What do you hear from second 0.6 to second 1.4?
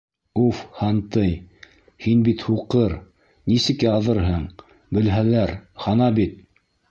һантый,